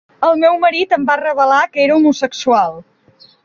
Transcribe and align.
El 0.27 0.37
meu 0.43 0.55
marit 0.63 0.95
em 0.97 1.05
va 1.11 1.19
revelar 1.21 1.61
que 1.77 1.85
era 1.87 2.01
homosexual. 2.01 2.85